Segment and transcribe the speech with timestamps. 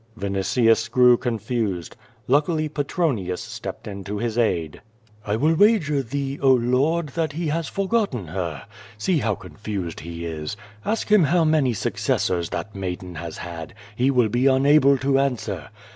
[0.17, 1.95] Vinitius grew confused.
[2.27, 4.81] Luckily Petronius stepped in to his aid.
[5.23, 8.63] "I will wager thee, oh lord, that he has forgotten her.
[8.97, 10.57] See how confused he is.
[10.83, 13.75] Ask him how many successors that maiden has had.
[13.95, 15.69] He will be unable to answer.